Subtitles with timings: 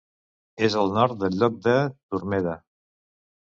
[0.67, 2.59] És al nord del lloc de Turmeda.